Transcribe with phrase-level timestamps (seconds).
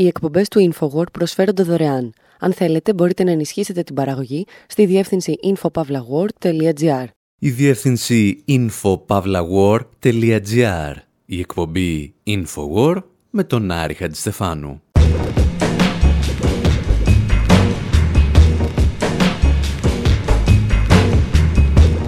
[0.00, 2.12] Οι εκπομπές του InfoWord προσφέρονται δωρεάν.
[2.38, 7.04] Αν θέλετε, μπορείτε να ενισχύσετε την παραγωγή στη διεύθυνση infopavlagor.gr.
[7.38, 10.94] Η διεύθυνση infopavlagor.gr.
[11.24, 14.82] Η εκπομπή InfoWord με τον Άρη Χατζηστεφάνου.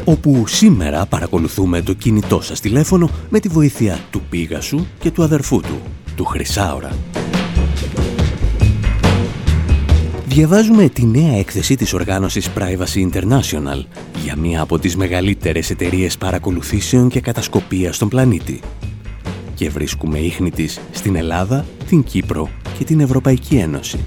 [0.04, 5.60] όπου σήμερα παρακολουθούμε το κινητό σας τηλέφωνο με τη βοήθεια του Πίγασου και του αδερφού
[5.60, 5.80] του,
[6.16, 6.90] του Χρυσάωρα.
[10.32, 13.84] Διαβάζουμε τη νέα έκθεση της οργάνωσης Privacy International
[14.24, 18.60] για μία από τις μεγαλύτερες εταιρείες παρακολουθήσεων και κατασκοπίας στον πλανήτη.
[19.54, 23.98] Και βρίσκουμε ίχνη της στην Ελλάδα, την Κύπρο και την Ευρωπαϊκή Ένωση.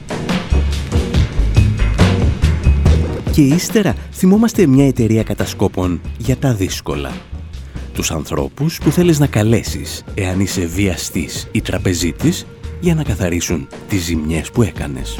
[3.31, 7.11] Και ύστερα θυμόμαστε μια εταιρεία κατασκόπων για τα δύσκολα.
[7.93, 12.45] Τους ανθρώπους που θέλεις να καλέσεις εάν είσαι βιαστής ή τραπεζίτης
[12.79, 15.17] για να καθαρίσουν τις ζημιές που έκανες.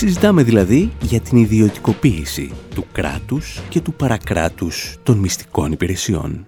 [0.00, 6.46] Συζητάμε δηλαδή για την ιδιωτικοποίηση του κράτους και του παρακράτους των μυστικών υπηρεσιών.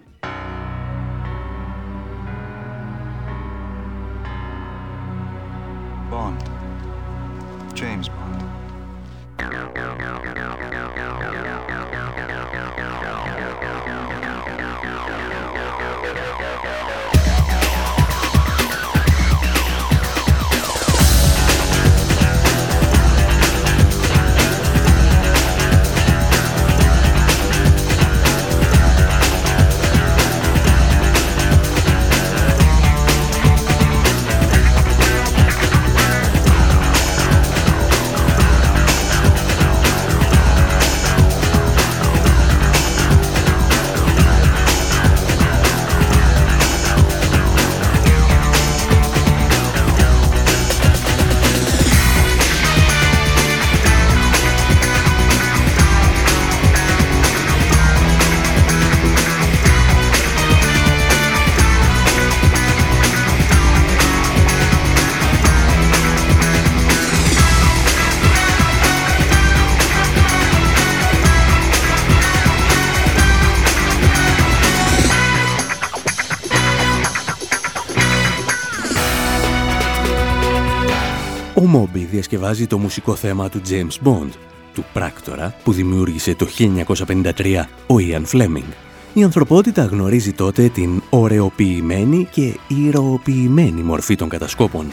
[82.32, 84.30] Διασκευάζει το μουσικό θέμα του James Bond,
[84.74, 88.72] του πράκτορα που δημιούργησε το 1953 ο Ian Fleming.
[89.14, 94.86] Η ανθρωπότητα γνωρίζει τότε την ωραιοποιημένη και ηρωοποιημένη μορφή των κατασκόπων.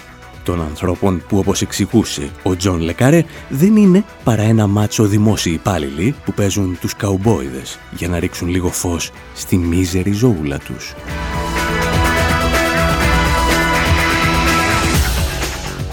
[0.44, 5.54] Των ανθρώπων που όπως εξηγούσε ο John le Carré δεν είναι παρά ένα μάτσο δημόσιοι
[5.56, 10.96] υπάλληλοι που παίζουν τους καουμπόιδες για να ρίξουν λίγο φως στη μίζερη ζωούλα τους.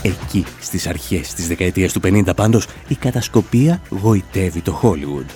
[0.07, 5.31] Εκεί, στις αρχές της δεκαετίας του 50 πάντως, η κατασκοπία γοητεύει το Hollywood.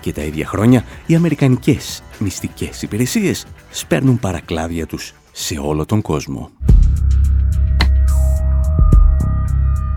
[0.00, 6.50] Και τα ίδια χρόνια, οι αμερικανικές μυστικές υπηρεσίες σπέρνουν παρακλάδια τους σε όλο τον κόσμο.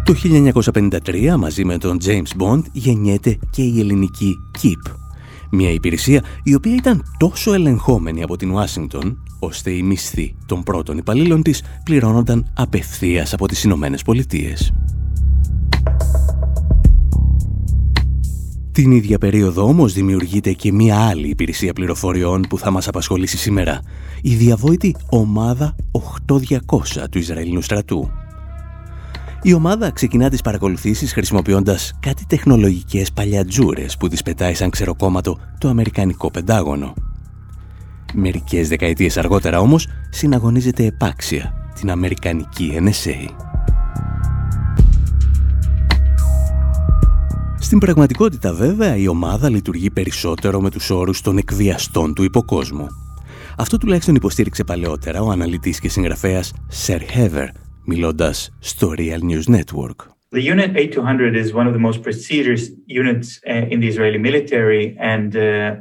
[0.05, 4.91] Το 1953, μαζί με τον James Bond, γεννιέται και η ελληνική KIP,
[5.51, 10.97] μια υπηρεσία η οποία ήταν τόσο ελεγχόμενη από την Ουάσιγκτον ώστε οι μισθοί των πρώτων
[10.97, 14.73] υπαλλήλων της πληρώνονταν απευθείας από τις Ηνωμένες Πολιτείες.
[18.71, 23.79] Την ίδια περίοδο όμως δημιουργείται και μία άλλη υπηρεσία πληροφοριών που θα μας απασχολήσει σήμερα,
[24.21, 28.11] η διαβόητη ομάδα 8200 του Ισραηλινού στρατού.
[29.41, 35.67] Η ομάδα ξεκινά τις παρακολουθήσεις χρησιμοποιώντας κάτι τεχνολογικές παλιατζούρες που τις πετάει σαν ξεροκόμματο το
[35.67, 36.93] Αμερικανικό Πεντάγωνο.
[38.15, 43.29] Μερικές δεκαετίες αργότερα όμως συναγωνίζεται επάξια την Αμερικανική NSA.
[47.59, 52.87] Στην πραγματικότητα βέβαια η ομάδα λειτουργεί περισσότερο με τους όρους των εκβιαστών του υποκόσμου.
[53.57, 56.53] Αυτό τουλάχιστον υποστήριξε παλαιότερα ο αναλυτής και συγγραφέας
[56.85, 57.47] Sir Heather,
[57.85, 59.95] μιλώντας στο Real News Network.
[60.35, 64.95] The Unit 8200 is one of the most prestigious units uh, in the Israeli military
[64.99, 65.75] and uh,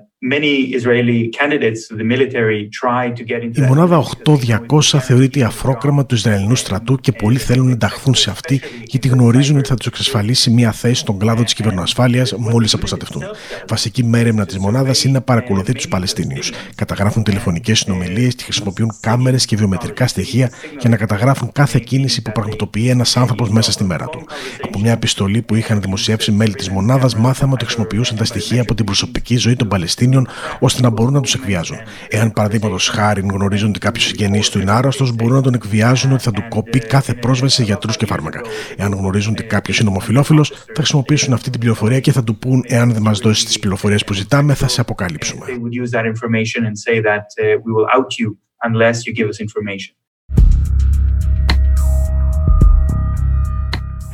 [3.55, 8.61] η μονάδα 8200 θεωρείται αφρόκραμα του Ισραηλινού στρατού και πολλοί θέλουν να ενταχθούν σε αυτή
[8.85, 13.23] γιατί γνωρίζουν ότι θα τους εξασφαλίσει μια θέση στον κλάδο της κυβερνοασφάλειας μόλις αποστατευτούν.
[13.69, 16.43] Βασική μέρημνα της μονάδας είναι να παρακολουθεί τους Παλαιστίνιου.
[16.75, 22.33] Καταγράφουν τηλεφωνικές συνομιλίες και χρησιμοποιούν κάμερες και βιομετρικά στοιχεία για να καταγράφουν κάθε κίνηση που
[22.33, 24.27] πραγματοποιεί ένας άνθρωπος μέσα στη μέρα του.
[24.63, 28.75] Από μια επιστολή που είχαν δημοσιεύσει μέλη της μονάδας, μάθαμε ότι χρησιμοποιούσαν τα στοιχεία από
[28.75, 30.27] την προσωπική ζωή των Παλαιστίνιων ασθενειών
[30.59, 31.77] ώστε να μπορούν να τους εκβιάζουν.
[32.09, 36.23] Εάν παραδείγματος χάρη γνωρίζουν ότι κάποιος συγγενής του είναι άρρωστος, μπορούν να τον εκβιάζουν ότι
[36.23, 38.41] θα του κοπεί κάθε πρόσβαση σε γιατρούς και φάρμακα.
[38.77, 42.65] Εάν γνωρίζουν ότι κάποιος είναι ομοφυλόφιλος, θα χρησιμοποιήσουν αυτή την πληροφορία και θα του πούν
[42.67, 45.47] εάν δεν μας δώσει τις πληροφορίες που ζητάμε, θα σε αποκαλύψουμε.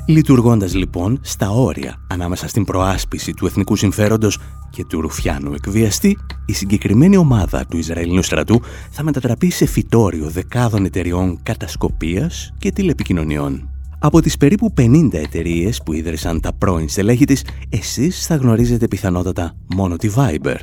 [0.09, 4.39] Λειτουργώντας λοιπόν στα όρια ανάμεσα στην προάσπιση του εθνικού συμφέροντος
[4.71, 8.61] και του ρουφιάνου εκβιαστή, η συγκεκριμένη ομάδα του Ισραηλινού στρατού
[8.91, 13.69] θα μετατραπεί σε φυτόριο δεκάδων εταιριών κατασκοπίας και τηλεπικοινωνιών.
[13.99, 19.57] Από τις περίπου 50 εταιρείες που ίδρυσαν τα πρώην στελέχη της, εσείς θα γνωρίζετε πιθανότατα
[19.75, 20.57] μόνο τη Viber.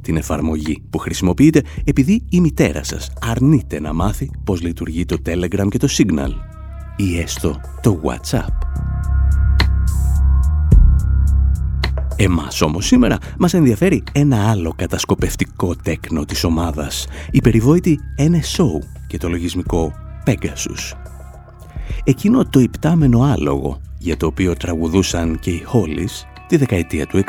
[0.00, 5.68] Την εφαρμογή που χρησιμοποιείτε επειδή η μητέρα σας αρνείται να μάθει πώς λειτουργεί το Telegram
[5.68, 6.30] και το Signal
[6.96, 8.67] ή έστω το WhatsApp.
[12.20, 19.18] Εμάς όμως σήμερα μας ενδιαφέρει ένα άλλο κατασκοπευτικό τέκνο της ομάδας, η περιβόητη NSO και
[19.18, 19.92] το λογισμικό
[20.26, 20.96] Pegasus.
[22.04, 27.24] Εκείνο το υπτάμενο άλογο για το οποίο τραγουδούσαν και οι Hollies τη δεκαετία του 60.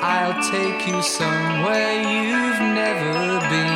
[0.00, 3.16] I'll take you somewhere you've never
[3.50, 3.67] been.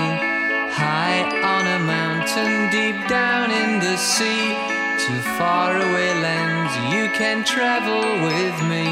[2.34, 4.54] High on a mountain, deep down in the sea.
[5.06, 8.86] To faraway lands you can travel with me.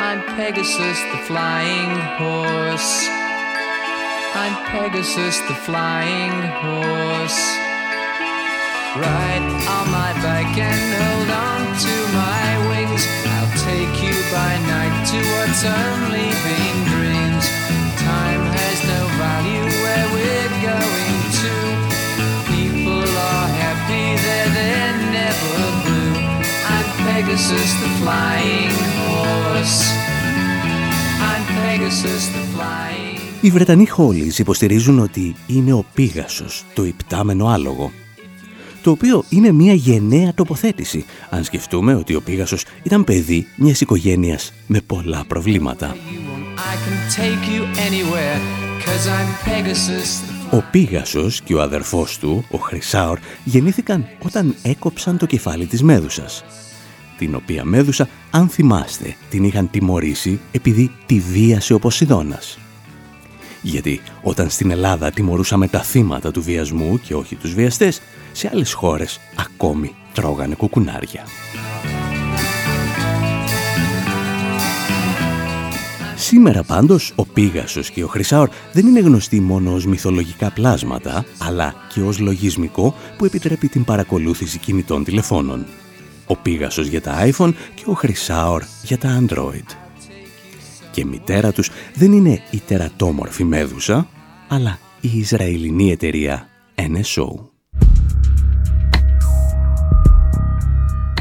[0.00, 3.06] I'm Pegasus the flying horse.
[4.34, 7.40] I'm Pegasus the flying horse.
[8.96, 13.06] Ride on my back and hold on to my wings.
[13.36, 17.46] I'll take you by night to what's only been dreams.
[18.02, 19.79] Time has no value
[27.20, 29.78] Pegasus the flying horse.
[31.30, 37.92] I'm Pegasus the flying Οι Βρετανοί Χόλις υποστηρίζουν ότι είναι ο Πίγασος, το υπτάμενο άλογο,
[38.82, 44.52] το οποίο είναι μια γενναία τοποθέτηση, αν σκεφτούμε ότι ο Πίγασος ήταν παιδί μιας οικογένειας
[44.66, 45.96] με πολλά προβλήματα.
[50.50, 56.44] Ο Πίγασος και ο αδερφός του, ο Χρυσάορ, γεννήθηκαν όταν έκοψαν το κεφάλι της Μέδουσας,
[57.20, 62.58] την οποία Μέδουσα, αν θυμάστε, την είχαν τιμωρήσει επειδή τη βίασε ο Ποσειδώνας.
[63.62, 68.00] Γιατί όταν στην Ελλάδα τιμωρούσαμε τα θύματα του βιασμού και όχι τους βιαστές,
[68.32, 71.24] σε άλλες χώρες ακόμη τρώγανε κουκουνάρια.
[76.16, 81.74] Σήμερα πάντως ο Πίγασος και ο Χρυσάορ δεν είναι γνωστοί μόνο ως μυθολογικά πλάσματα, αλλά
[81.94, 85.66] και ως λογισμικό που επιτρέπει την παρακολούθηση κινητών τηλεφώνων.
[86.30, 89.76] Ο Πίγασος για τα iPhone και ο Χρυσάορ για τα Android.
[90.90, 94.08] Και μητέρα τους δεν είναι η τερατόμορφη Μέδουσα,
[94.48, 97.48] αλλά η Ισραηλινή εταιρεία NSO.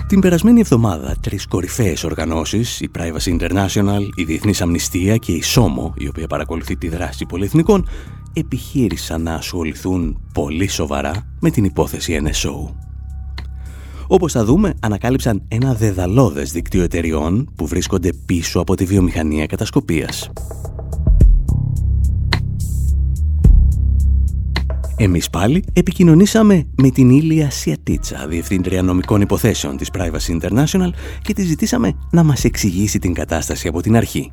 [0.07, 5.93] Την περασμένη εβδομάδα, τρεις κορυφαίες οργανώσεις, η Privacy International, η Διεθνής Αμνηστία και η ΣΟΜΟ,
[5.97, 7.87] η οποία παρακολουθεί τη δράση πολυεθνικών,
[8.33, 12.88] επιχείρησαν να ασχοληθούν πολύ σοβαρά με την υπόθεση NSO.
[14.11, 20.31] Όπως θα δούμε, ανακάλυψαν ένα δεδαλώδες δίκτυο εταιριών που βρίσκονται πίσω από τη βιομηχανία κατασκοπίας.
[24.97, 30.89] Εμείς πάλι επικοινωνήσαμε με την Ήλια Σιατίτσα, Διευθύντρια Νομικών Υποθέσεων της Privacy International
[31.21, 34.31] και τη ζητήσαμε να μας εξηγήσει την κατάσταση από την αρχή.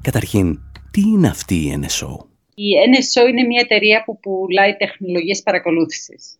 [0.00, 2.16] Καταρχήν, τι είναι αυτή η NSO?
[2.54, 6.39] Η NSO είναι μια εταιρεία που πουλάει τεχνολογίες παρακολούθησης.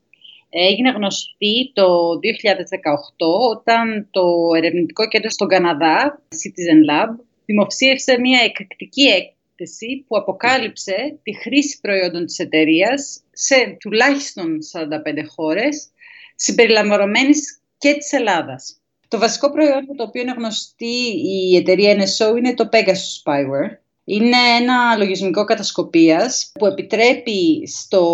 [0.50, 4.24] Έγινε γνωστή το 2018 όταν το
[4.56, 7.08] ερευνητικό κέντρο στον Καναδά, Citizen Lab,
[7.44, 9.08] δημοψίευσε μια εκρηκτική
[10.06, 14.88] που αποκάλυψε τη χρήση προϊόντων της εταιρείας σε τουλάχιστον 45
[15.34, 15.88] χώρες,
[16.36, 18.80] συμπεριλαμβανομένης και της Ελλάδας.
[19.08, 23.76] Το βασικό προϊόν το οποίο είναι γνωστή η εταιρεία NSO είναι το Pegasus Spyware.
[24.10, 28.04] Είναι ένα λογισμικό κατασκοπίας που επιτρέπει στο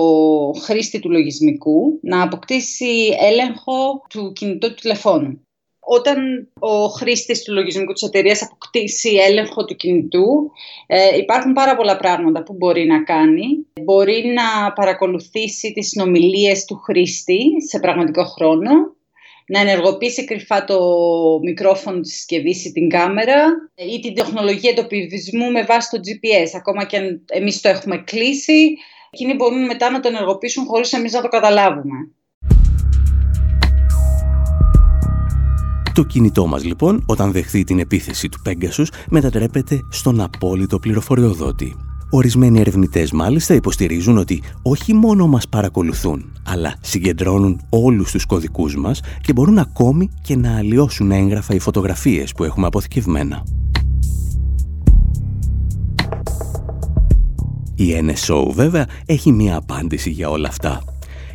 [0.62, 5.40] χρήστη του λογισμικού να αποκτήσει έλεγχο του κινητού του τηλεφώνου
[5.88, 10.50] όταν ο χρήστης του λογισμικού της εταιρείας αποκτήσει έλεγχο του κινητού,
[10.86, 13.46] ε, υπάρχουν πάρα πολλά πράγματα που μπορεί να κάνει.
[13.82, 18.70] Μπορεί να παρακολουθήσει τις συνομιλίες του χρήστη σε πραγματικό χρόνο,
[19.46, 20.78] να ενεργοποιήσει κρυφά το
[21.42, 23.44] μικρόφωνο της συσκευής ή την κάμερα
[23.94, 28.76] ή την τεχνολογία εντοπισμού με βάση το GPS, ακόμα και αν εμείς το έχουμε κλείσει.
[29.10, 32.10] Εκείνοι μπορούν μετά να το ενεργοποιήσουν χωρίς εμείς να το καταλάβουμε.
[35.94, 41.76] Το κινητό μας λοιπόν, όταν δεχθεί την επίθεση του Pegasus, μετατρέπεται στον απόλυτο πληροφοριοδότη.
[42.16, 49.00] Ορισμένοι ερευνητές μάλιστα υποστηρίζουν ότι όχι μόνο μας παρακολουθούν, αλλά συγκεντρώνουν όλους τους κωδικούς μας
[49.20, 53.42] και μπορούν ακόμη και να αλλοιώσουν έγγραφα ή φωτογραφίες που έχουμε αποθηκευμένα.
[57.74, 60.84] Η NSO βέβαια έχει μία απάντηση για όλα αυτά.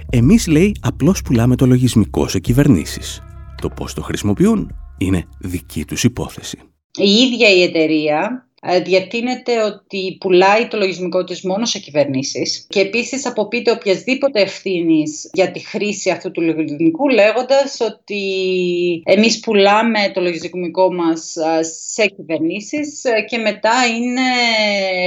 [0.10, 3.22] Εμείς λέει απλώς πουλάμε το λογισμικό σε κυβερνήσεις.
[3.62, 6.58] Το πώς το χρησιμοποιούν είναι δική τους υπόθεση.
[6.96, 8.51] Η ίδια η εταιρεία ε,
[8.84, 15.52] διατείνεται ότι πουλάει το λογισμικό της μόνο σε κυβερνήσεις και επίσης αποποιείται οποιασδήποτε ευθύνης για
[15.52, 18.24] τη χρήση αυτού του λογισμικού λέγοντας ότι
[19.06, 24.22] εμείς πουλάμε το λογισμικό μας ε, σε κυβερνήσεις ε, και μετά είναι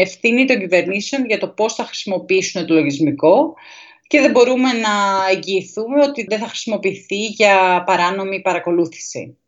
[0.00, 3.54] ευθύνη των κυβερνήσεων για το πώς θα χρησιμοποιήσουν το λογισμικό
[4.06, 4.90] και δεν μπορούμε να
[5.30, 9.38] εγγυηθούμε ότι δεν θα χρησιμοποιηθεί για παράνομη παρακολούθηση.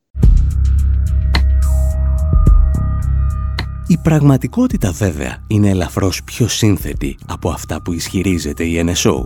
[3.88, 9.24] Η πραγματικότητα βέβαια είναι ελαφρώς πιο σύνθετη από αυτά που ισχυρίζεται η NSO.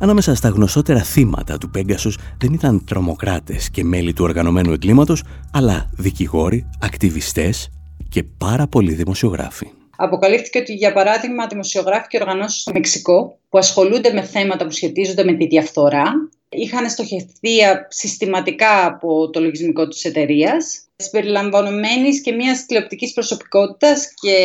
[0.00, 5.90] Ανάμεσα στα γνωστότερα θύματα του Πέγκασος δεν ήταν τρομοκράτες και μέλη του οργανωμένου εγκλήματος, αλλά
[5.96, 7.70] δικηγόροι, ακτιβιστές
[8.08, 9.66] και πάρα πολλοί δημοσιογράφοι.
[9.96, 15.24] Αποκαλύφθηκε ότι, για παράδειγμα, δημοσιογράφοι και οργανώσεις στο Μεξικό που ασχολούνται με θέματα που σχετίζονται
[15.24, 16.04] με τη διαφθορά
[16.48, 17.50] είχαν στοχευθεί
[17.88, 24.36] συστηματικά από το λογισμικό της εταιρείας, συμπεριλαμβανομένης και μιας τηλεοπτικής προσωπικότητας και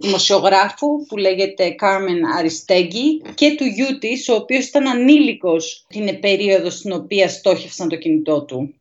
[0.00, 6.70] δημοσιογράφου που λέγεται Κάρμεν Αριστέγγι και του γιού της, ο οποίος ήταν ανήλικος την περίοδο
[6.70, 8.74] στην οποία στόχευσαν το κινητό του.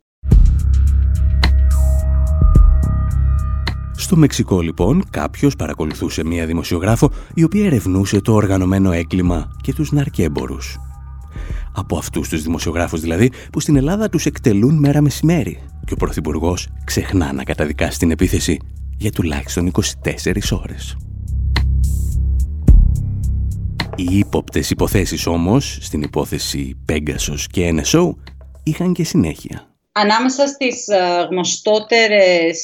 [3.97, 9.91] Στο Μεξικό λοιπόν κάποιος παρακολουθούσε μία δημοσιογράφο η οποία ερευνούσε το οργανωμένο έγκλημα και τους
[9.91, 10.77] ναρκέμπορους.
[11.75, 16.67] Από αυτούς τους δημοσιογράφους δηλαδή που στην Ελλάδα τους εκτελούν μέρα μεσημέρι και ο Πρωθυπουργός
[16.83, 18.59] ξεχνά να καταδικάσει την επίθεση
[18.97, 19.81] για τουλάχιστον 24
[20.51, 20.97] ώρες.
[23.95, 28.09] Οι ύποπτες υποθέσεις όμως, στην υπόθεση Pegasus και NSO,
[28.63, 29.69] είχαν και συνέχεια.
[29.91, 32.59] Ανάμεσα στις ε, γνωστότερες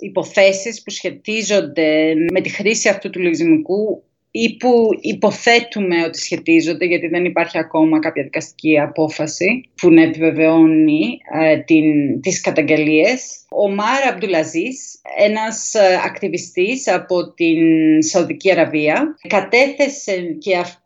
[0.00, 7.06] υποθέσεις που σχετίζονται με τη χρήση αυτού του λογισμικού ή που υποθέτουμε ότι σχετίζονται, γιατί
[7.08, 13.44] δεν υπάρχει ακόμα κάποια δικαστική απόφαση που να επιβεβαιώνει ε, την, τις καταγγελίες.
[13.50, 17.58] Ο Μάρ Αμπτουλαζής, ένας ε, ακτιβιστής από την
[18.02, 20.79] Σαουδική Αραβία, κατέθεσε και αυτό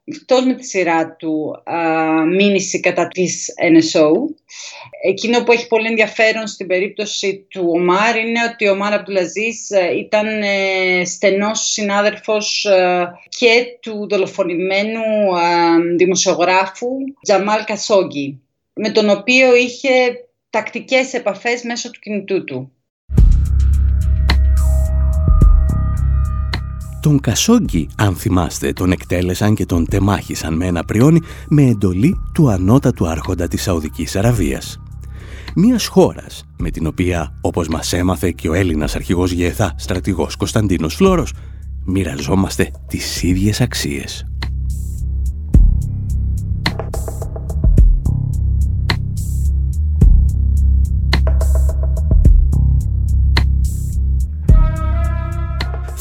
[0.47, 4.11] με τη σειρά του ε, μήνυση κατά της NSO
[5.07, 9.97] Εκείνο που έχει πολύ ενδιαφέρον στην περίπτωση του Ομάρ είναι ότι ο Ομάρ Αμπτουλαζής ε,
[9.99, 15.03] ήταν ε, στενός συνάδελφος ε, και του δολοφονημένου
[15.97, 16.89] δημοσιογράφου
[17.23, 18.41] Τζαμάλ Κασόγκη,
[18.75, 19.91] με τον οποίο είχε
[20.51, 22.73] τακτικές επαφές μέσω του κινητού του.
[27.05, 32.51] Τον Κασόγκη, αν θυμάστε, τον εκτέλεσαν και τον τεμάχισαν με ένα πριόνι με εντολή του
[32.51, 34.81] ανώτατου άρχοντα της Σαουδικής Αραβίας
[35.55, 40.95] μιας χώρας με την οποία, όπως μας έμαθε και ο Έλληνας αρχηγός ΓΕΘΑ στρατηγός Κωνσταντίνος
[40.95, 41.33] Φλόρος,
[41.85, 44.27] μοιραζόμαστε τις ίδιες αξίες.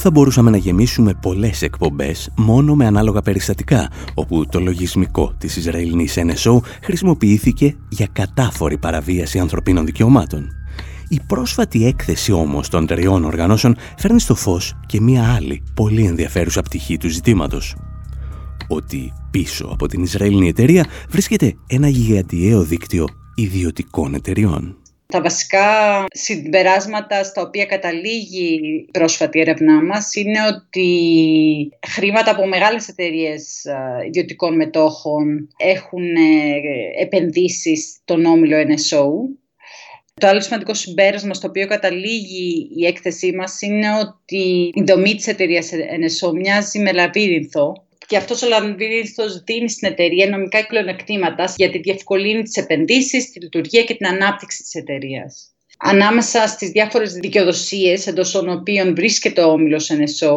[0.04, 6.16] Θα μπορούσαμε να γεμίσουμε πολλές εκπομπές μόνο με ανάλογα περιστατικά, όπου το λογισμικό της Ισραηλινής
[6.16, 10.48] NSO χρησιμοποιήθηκε για κατάφορη παραβίαση ανθρωπίνων δικαιωμάτων.
[11.08, 16.62] Η πρόσφατη έκθεση όμως των τριών οργανώσεων φέρνει στο φως και μία άλλη πολύ ενδιαφέρουσα
[16.62, 17.76] πτυχή του ζητήματος.
[18.68, 24.76] Ότι πίσω από την Ισραηλινή εταιρεία βρίσκεται ένα γιγαντιαίο δίκτυο ιδιωτικών εταιριών.
[25.06, 30.88] Τα βασικά συμπεράσματα στα οποία καταλήγει η πρόσφατη έρευνά μας είναι ότι
[31.86, 33.64] χρήματα από μεγάλες εταιρείες
[34.06, 39.04] ιδιωτικών μετόχων έχουν ε, επενδύσει στον όμιλο NSO.
[40.20, 45.26] Το άλλο σημαντικό συμπέρασμα στο οποίο καταλήγει η έκθεσή μας είναι ότι η δομή της
[45.26, 51.78] εταιρείας NSO μοιάζει με λαβύρινθο και αυτός ο λαμβύρινθος δίνει στην εταιρεία νομικά πλεονεκτήματα γιατί
[51.78, 55.48] διευκολύνει τι επενδύσει, τη λειτουργία και την ανάπτυξη της εταιρείας.
[55.78, 60.36] Ανάμεσα στις διάφορες δικαιοδοσίες εντός των οποίων βρίσκεται ο όμιλος NSO,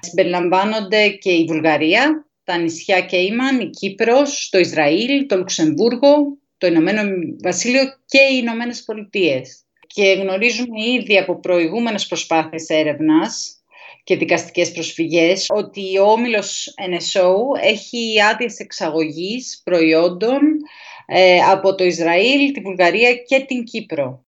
[0.00, 7.02] συμπεριλαμβάνονται και η Βουλγαρία, τα νησιά Κέιμαν, η Κύπρος, το Ισραήλ, το Λουξεμβούργο, το Ηνωμένο
[7.42, 9.58] Βασίλειο και οι Ηνωμένες Πολιτείες.
[9.86, 13.63] Και γνωρίζουμε ήδη από προηγούμενες προσπάθειες έρευνας
[14.04, 17.32] και δικαστικές προσφυγές ότι ο Όμιλος NSO
[17.62, 20.40] έχει άδειες εξαγωγής προϊόντων
[21.06, 24.24] ε, από το Ισραήλ, τη Βουλγαρία και την Κύπρο.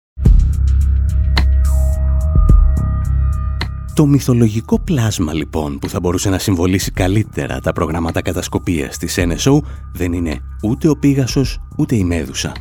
[3.96, 9.60] Το μυθολογικό πλάσμα λοιπόν που θα μπορούσε να συμβολήσει καλύτερα τα προγράμματα κατασκοπίας της NSO
[9.94, 12.51] δεν είναι ούτε ο Πίγασος ούτε η Μέδουσα.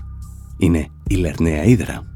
[0.59, 2.15] Είναι η Λερναία Ήδρα.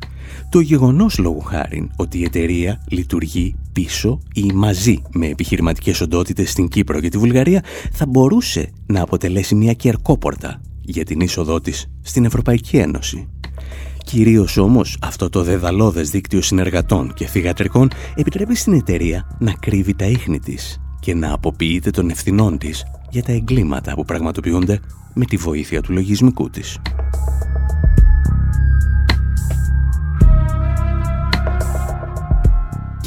[0.51, 6.69] Το γεγονός λόγου χάρη ότι η εταιρεία λειτουργεί πίσω ή μαζί με επιχειρηματικές οντότητες στην
[6.69, 12.25] Κύπρο και τη Βουλγαρία θα μπορούσε να αποτελέσει μια κερκόπορτα για την είσοδό της στην
[12.25, 13.29] Ευρωπαϊκή Ένωση.
[14.05, 20.05] Κυρίως όμως αυτό το δεδαλώδες δίκτυο συνεργατών και θηγατρικών επιτρέπει στην εταιρεία να κρύβει τα
[20.05, 24.81] ίχνη της και να αποποιείται των ευθυνών της για τα εγκλήματα που πραγματοποιούνται
[25.15, 26.79] με τη βοήθεια του λογισμικού της.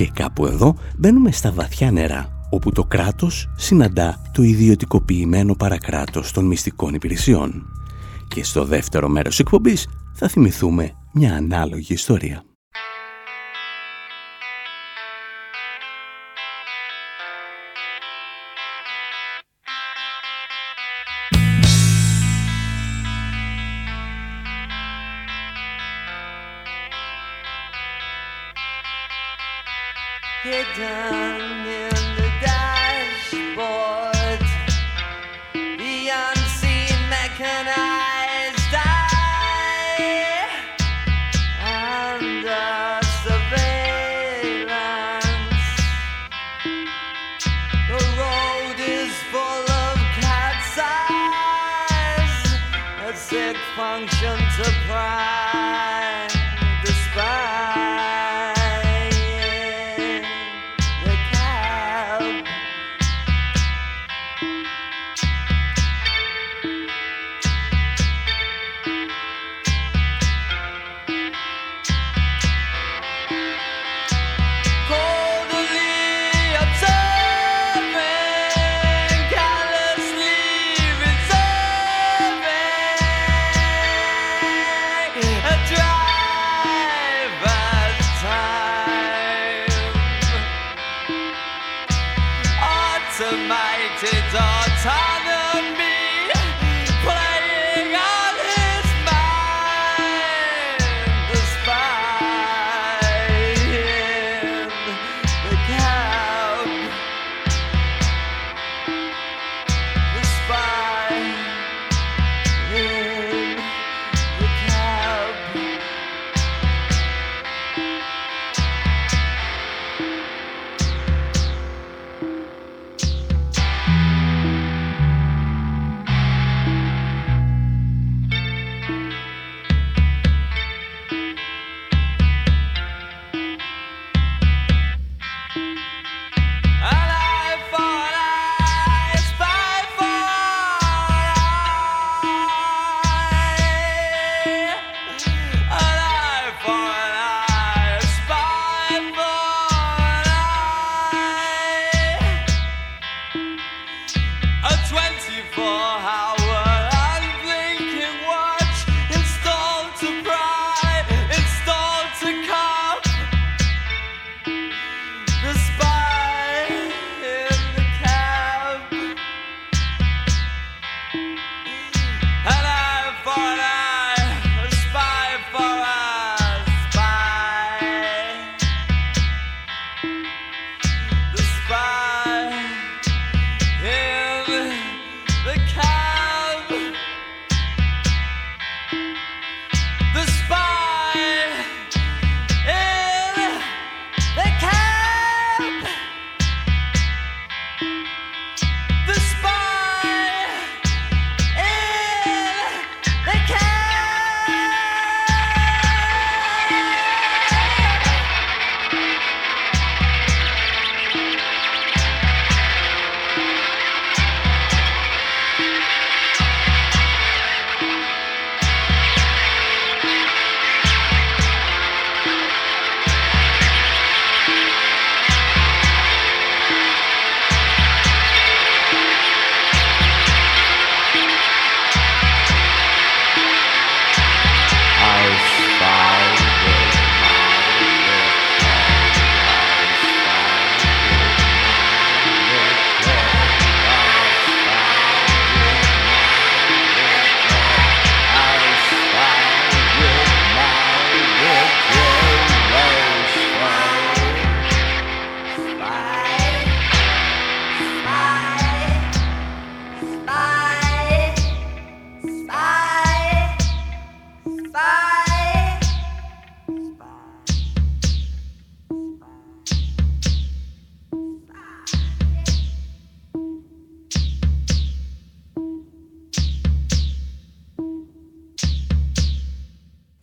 [0.02, 6.46] Και κάπου εδώ μπαίνουμε στα βαθιά νερά, όπου το κράτος συναντά το ιδιωτικοποιημένο παρακράτος των
[6.46, 7.66] μυστικών υπηρεσιών.
[8.28, 12.44] Και στο δεύτερο μέρος εκπομπής θα θυμηθούμε μια ανάλογη ιστορία.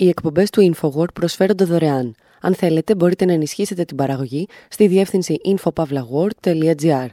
[0.08, 2.14] Οι εκπομπές του InfoWord προσφέρονται δωρεάν.
[2.40, 7.06] Αν θέλετε, μπορείτε να ενισχύσετε την παραγωγή στη διεύθυνση infopavlagor.gr.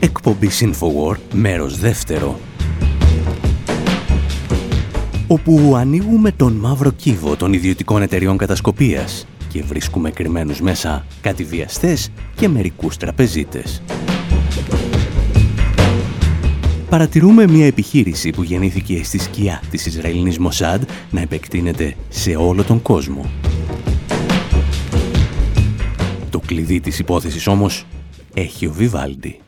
[0.00, 2.38] Εκπομπή InfoWord, μέρος δεύτερο.
[5.26, 12.10] Όπου ανοίγουμε τον μαύρο κύβο των ιδιωτικών εταιριών κατασκοπίας και βρίσκουμε κρυμμένους μέσα κάτι βιαστές
[12.34, 13.82] και μερικούς τραπεζίτες
[16.88, 22.82] παρατηρούμε μια επιχείρηση που γεννήθηκε στη σκιά της Ισραηλινής Μοσάντ να επεκτείνεται σε όλο τον
[22.82, 23.30] κόσμο.
[26.30, 27.86] Το κλειδί της υπόθεσης όμως
[28.34, 29.40] έχει ο Βιβάλντι.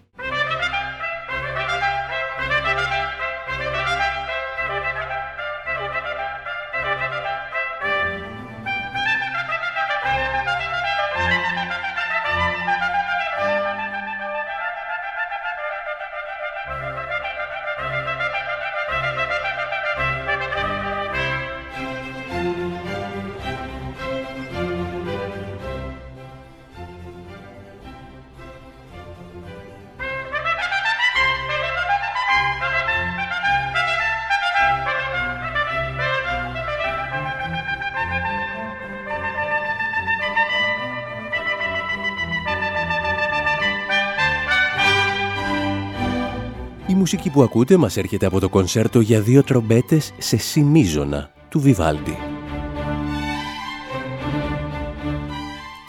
[47.40, 52.16] Που ακούτε μας έρχεται από το κονσέρτο για δύο τρομπέτες σε σημίζωνα του Βιβάλντι.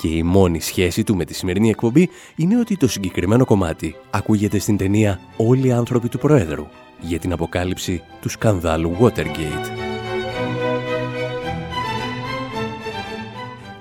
[0.02, 4.60] Και η μόνη σχέση του με τη σημερινή εκπομπή είναι ότι το συγκεκριμένο κομμάτι ακούγεται
[4.60, 6.68] στην ταινία «Όλοι οι άνθρωποι του Προέδρου»
[7.00, 9.70] για την αποκάλυψη του σκανδάλου Watergate.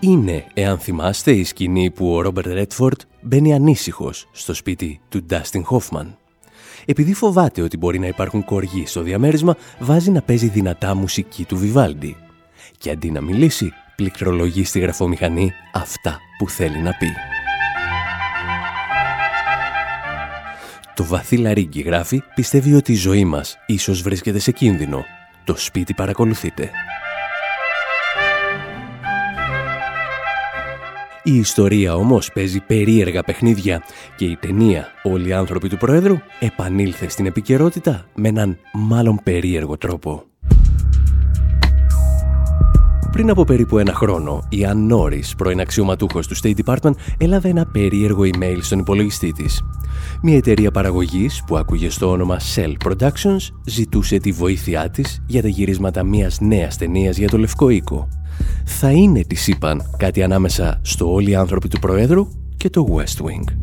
[0.01, 5.65] Είναι, εάν θυμάστε, η σκηνή που ο Ρόμπερτ Ρέτφορντ μπαίνει ανήσυχος στο σπίτι του Ντάστιν
[5.65, 6.15] Χόφμαν
[6.87, 11.57] επειδή φοβάται ότι μπορεί να υπάρχουν κοργοί στο διαμέρισμα, βάζει να παίζει δυνατά μουσική του
[11.57, 12.17] Βιβάλντι.
[12.79, 17.09] Και αντί να μιλήσει, πληκτρολογεί στη γραφομηχανή αυτά που θέλει να πει.
[20.95, 25.05] Το βαθύ λαρίγκι γράφει πιστεύει ότι η ζωή μας ίσως βρίσκεται σε κίνδυνο.
[25.45, 26.71] Το σπίτι παρακολουθείτε.
[31.31, 33.83] Η ιστορία όμως παίζει περίεργα παιχνίδια
[34.17, 39.77] και η ταινία «Όλοι οι άνθρωποι του Πρόεδρου» επανήλθε στην επικαιρότητα με έναν μάλλον περίεργο
[39.77, 40.25] τρόπο.
[43.13, 47.67] Πριν από περίπου ένα χρόνο, η Αν Νόρις, πρώην αξιωματούχος του State Department, έλαβε ένα
[47.67, 49.63] περίεργο email στον υπολογιστή της.
[50.23, 55.49] Μια εταιρεία παραγωγής που άκουγε στο όνομα Cell Productions ζητούσε τη βοήθειά της για τα
[55.49, 58.09] γυρίσματα μιας νέας ταινίας για το Λευκό Οίκο
[58.65, 63.25] θα είναι, της είπαν, κάτι ανάμεσα στο όλοι οι άνθρωποι του Προέδρου και το West
[63.25, 63.55] Wing.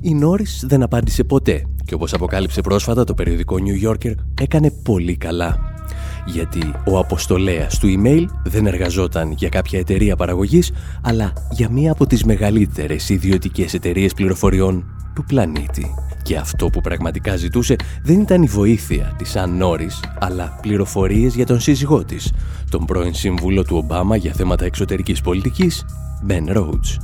[0.00, 5.16] Η Νόρις δεν απάντησε ποτέ και όπως αποκάλυψε πρόσφατα το περιοδικό New Yorker έκανε πολύ
[5.16, 5.58] καλά.
[6.26, 10.70] Γιατί ο αποστολέας του email δεν εργαζόταν για κάποια εταιρεία παραγωγής
[11.02, 15.94] αλλά για μία από τις μεγαλύτερες ιδιωτικές εταιρείες πληροφοριών του πλανήτη.
[16.22, 21.46] Και αυτό που πραγματικά ζητούσε δεν ήταν η βοήθεια της Αν Νόρις, αλλά πληροφορίες για
[21.46, 22.32] τον σύζυγό της,
[22.70, 25.84] τον πρώην σύμβουλο του Ομπάμα για θέματα εξωτερικής πολιτικής,
[26.28, 26.96] Ben Rhodes.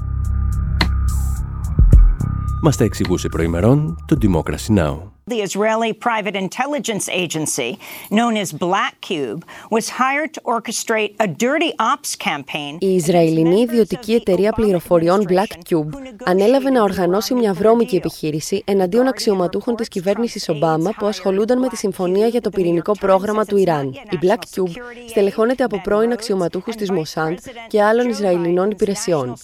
[2.62, 5.13] Μας τα εξηγούσε προημερών το Democracy Now!
[5.26, 7.78] The Israeli private intelligence agency,
[8.10, 12.78] known as Black Cube, was hired to orchestrate a dirty ops campaign.
[12.80, 15.88] Η Ισραηλινή ιδιωτική εταιρεία πληροφοριών Black Cube
[16.24, 21.76] ανέλαβε να οργανώσει μια βρώμικη επιχείρηση εναντίον αξιωματούχων της κυβέρνησης Ομπάμα που ασχολούνταν με τη
[21.76, 23.88] συμφωνία για το πυρηνικό πρόγραμμα του Ιράν.
[23.88, 24.72] Η Black Cube
[25.08, 27.34] στελεχώνεται από πρώην αξιωματούχους της Mossad
[27.68, 29.34] και άλλων Ισραηλινών υπηρεσιών.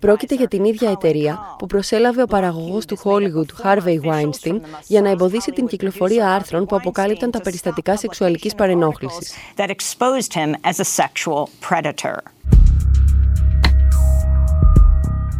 [0.00, 5.09] Πρόκειται για την ίδια εταιρεία που προσέλαβε ο παραγωγός του Hollywood Harvey Weinstein για να
[5.10, 9.34] να εμποδίσει την κυκλοφορία άρθρων που αποκάλυπταν τα περιστατικά σεξουαλικής παρενόχλησης.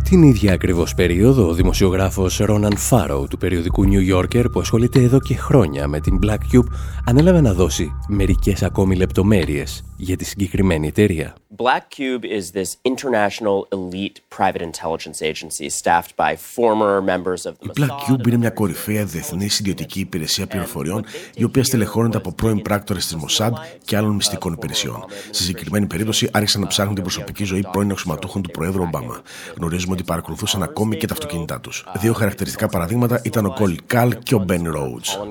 [0.04, 5.20] Την ίδια ακριβώς περίοδο, ο δημοσιογράφος Ρόναν Φάρο του περιοδικού New Yorker που ασχολείται εδώ
[5.20, 6.66] και χρόνια με την Black Cube
[7.04, 11.34] ανέλαβε να δώσει μερικές ακόμη λεπτομέρειες για τη συγκεκριμένη εταιρεία.
[11.56, 17.66] Black Cube is this international elite private intelligence agency staffed by former members of the
[17.66, 22.62] Η Black Cube είναι μια κορυφαία διεθνή ιδιωτική υπηρεσία πληροφοριών, η οποία στελεχώνεται από πρώην
[22.62, 23.50] πράκτορες της Mossad
[23.84, 25.04] και άλλων μυστικών υπηρεσιών.
[25.30, 29.20] Στη συγκεκριμένη περίπτωση άρχισαν να ψάχνουν την προσωπική ζωή πρώην αξιωματούχων του Προέδρου Ομπάμα.
[29.56, 31.86] Γνωρίζουμε ότι παρακολουθούσαν ακόμη και τα αυτοκίνητά τους.
[32.00, 35.30] Δύο χαρακτηριστικά παραδείγματα ήταν ο Κόλ Καλ και ο Ben Rhodes.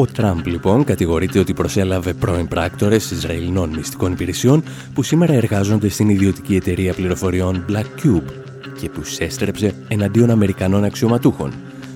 [0.00, 4.62] Ο Τραμπ λοιπόν κατηγορείται ότι προσέλαβε πρώην πράκτορες Ισραηλινών μυστικών υπηρεσιών
[4.94, 8.32] που σήμερα εργάζονται στην ιδιωτική εταιρεία πληροφοριών Black Cube
[8.80, 11.52] και που έστρεψε εναντίον Αμερικανών αξιωματούχων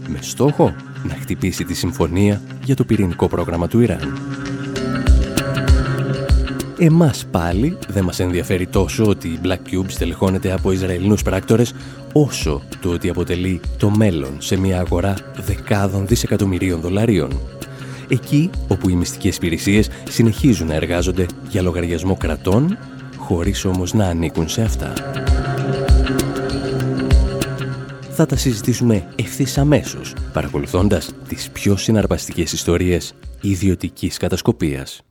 [0.08, 0.74] με στόχο
[1.08, 4.18] να χτυπήσει τη συμφωνία για το πυρηνικό πρόγραμμα του Ιράν.
[6.78, 11.74] Εμάς πάλι δεν μας ενδιαφέρει τόσο ότι η Black Cube στελεχώνεται από Ισραηλινούς πράκτορες
[12.12, 17.40] όσο το ότι αποτελεί το μέλλον σε μια αγορά δεκάδων δισεκατομμυρίων δολαρίων.
[18.12, 22.78] Εκεί όπου οι μυστικές υπηρεσίες συνεχίζουν να εργάζονται για λογαριασμό κρατών,
[23.16, 24.92] χωρίς όμως να ανήκουν σε αυτά.
[28.10, 35.02] Θα τα συζητήσουμε ευθύς αμέσως, παρακολουθώντας τις πιο συναρπαστικές ιστορίες ιδιωτικής κατασκοπίας.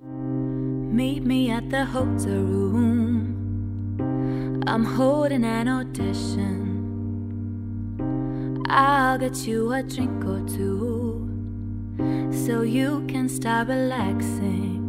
[0.98, 3.02] Meet me at the hotel room.
[4.72, 6.56] I'm holding an audition.
[8.70, 11.01] I'll get you a drink or two.
[12.32, 14.80] So you can start relaxing.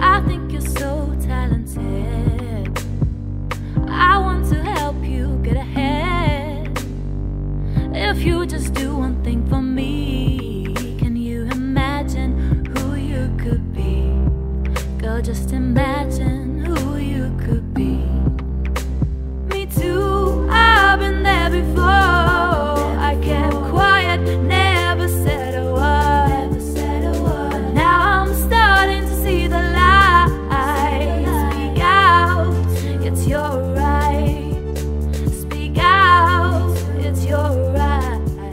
[0.00, 2.78] I think you're so talented.
[3.88, 6.78] I want to help you get ahead.
[7.94, 14.12] If you just do one thing for me, can you imagine who you could be?
[14.98, 17.98] Girl, just imagine who you could be.
[19.52, 22.77] Me too, I've been there before.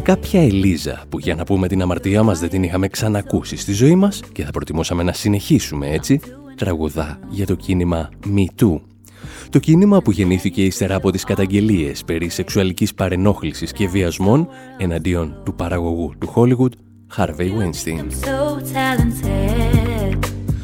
[0.05, 3.95] Κάποια Ελίζα που για να πούμε την αμαρτία μας δεν την είχαμε ξανακούσει στη ζωή
[3.95, 6.19] μας και θα προτιμούσαμε να συνεχίσουμε έτσι,
[6.55, 8.79] τραγουδά για το κίνημα Me Too.
[9.49, 15.55] Το κίνημα που γεννήθηκε ύστερα από τις καταγγελίες περί σεξουαλικής παρενόχλησης και βιασμών εναντίον του
[15.55, 16.73] παραγωγού του Hollywood,
[17.17, 18.05] Harvey Weinstein.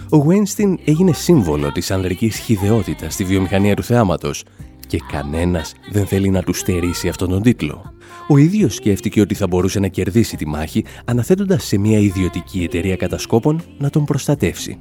[0.10, 4.44] Ο Weinstein έγινε σύμβολο της ανδρικής χιδεότητας στη βιομηχανία του θεάματος
[4.92, 7.94] και κανένας δεν θέλει να του στερήσει αυτόν τον τίτλο.
[8.28, 12.96] Ο ίδιος σκέφτηκε ότι θα μπορούσε να κερδίσει τη μάχη αναθέτοντας σε μια ιδιωτική εταιρεία
[12.96, 14.78] κατασκόπων να τον προστατεύσει.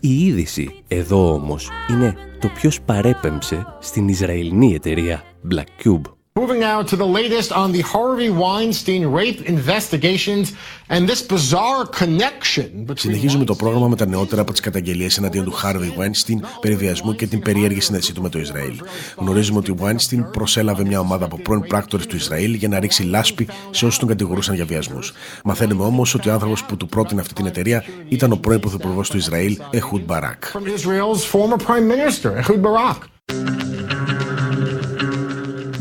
[0.00, 6.13] Η είδηση εδώ όμως είναι το ποιος παρέπεμψε στην Ισραηλινή εταιρεία Black Cube.
[6.40, 10.46] Moving now to the latest on the Harvey Weinstein rape investigations
[10.88, 15.54] and this bizarre connection Συνεχίζουμε το πρόγραμμα με τα νεότερα από τις καταγγελίες εναντίον του
[15.62, 18.80] Harvey Weinstein περί βιασμού και την περίεργη σύνδεσή του με το Ισραήλ.
[19.16, 23.02] Γνωρίζουμε ότι ο Weinstein προσέλαβε μια ομάδα από πρώην πράκτορες του Ισραήλ για να ρίξει
[23.02, 25.12] λάσπη σε όσους τον κατηγορούσαν για βιασμούς.
[25.44, 29.10] Μαθαίνουμε όμως ότι ο άνθρωπος που του πρότεινε αυτή την εταιρεία ήταν ο πρώην πρωθυπουργός
[29.10, 30.38] του Ισραήλ, Ehud Barak.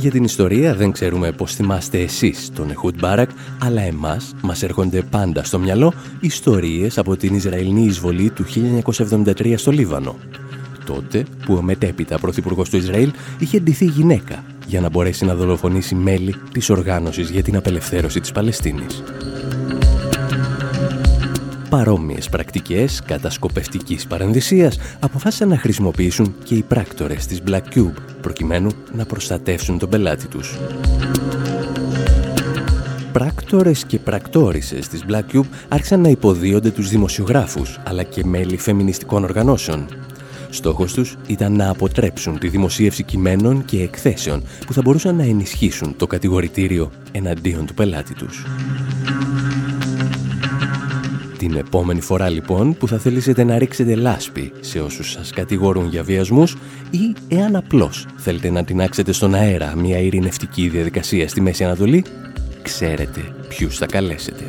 [0.03, 5.01] Για την ιστορία δεν ξέρουμε πώς θυμάστε εσείς τον Εχούτ Μπάρακ, αλλά εμάς μας έρχονται
[5.01, 10.15] πάντα στο μυαλό ιστορίες από την Ισραηλινή εισβολή του 1973 στο Λίβανο.
[10.85, 15.95] Τότε που ο μετέπειτα πρωθυπουργός του Ισραήλ είχε ντυθεί γυναίκα για να μπορέσει να δολοφονήσει
[15.95, 19.03] μέλη της οργάνωσης για την απελευθέρωση της Παλαιστίνης
[21.77, 29.05] παρόμοιες πρακτικές κατασκοπευτικής παρενδυσίας αποφάσισαν να χρησιμοποιήσουν και οι πράκτορες της Black Cube προκειμένου να
[29.05, 30.57] προστατεύσουν τον πελάτη τους.
[33.11, 39.23] Πράκτορες και πρακτόρισες της Black Cube άρχισαν να υποδίονται τους δημοσιογράφους αλλά και μέλη φεμινιστικών
[39.23, 39.87] οργανώσεων.
[40.49, 45.95] Στόχος τους ήταν να αποτρέψουν τη δημοσίευση κειμένων και εκθέσεων που θα μπορούσαν να ενισχύσουν
[45.97, 48.45] το κατηγορητήριο εναντίον του πελάτη τους.
[51.43, 56.03] Την επόμενη φορά λοιπόν που θα θέλησετε να ρίξετε λάσπη σε όσους σας κατηγορούν για
[56.03, 56.55] βιασμούς
[56.89, 62.05] ή εάν απλώς θέλετε να τεινάξετε στον αέρα μια ειρηνευτική διαδικασία στη Μέση Ανατολή,
[62.61, 64.43] ξέρετε ποιους θα καλέσετε.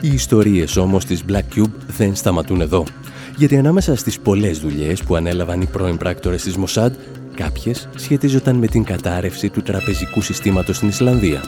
[0.00, 2.84] Οι ιστορίες όμως της Black Cube δεν σταματούν εδώ.
[3.36, 6.90] Γιατί ανάμεσα στις πολλές δουλειές που ανέλαβαν οι πρώην πράκτορες της Mossad,
[7.34, 11.40] κάποιες σχετίζονταν με την κατάρρευση του τραπεζικού συστήματος στην Ισλανδία.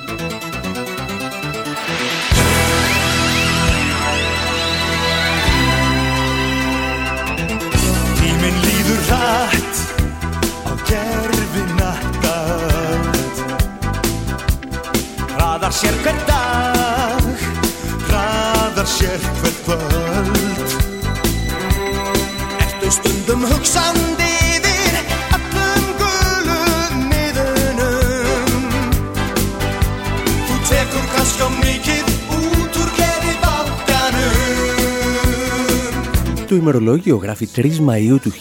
[36.61, 38.33] Ημερολόγιο γράφει 3 Μαΐου του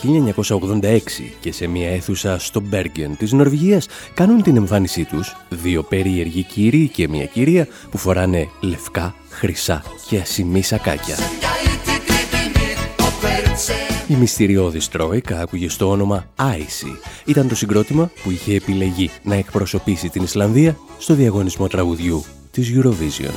[0.81, 0.99] 1986
[1.39, 6.87] και σε μια αίθουσα στο Μπέργκεν της Νορβηγίας κάνουν την εμφάνισή τους δύο περίεργοι κύριοι
[6.87, 11.15] και μια κυρία που φοράνε λευκά, χρυσά και ασημή σακάκια.
[14.07, 16.97] Η μυστηριώδης Τρόικα άκουγε στο όνομα Icy.
[17.25, 23.33] Ήταν το συγκρότημα που είχε επιλεγεί να εκπροσωπήσει την Ισλανδία στο διαγωνισμό τραγουδιού της Eurovision.